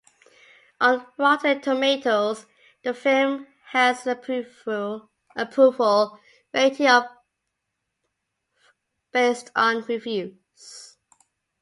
[0.79, 2.47] On Rotten Tomatoes
[2.81, 5.11] the film has an approval
[6.51, 7.03] rating of
[9.11, 10.97] based on reviews.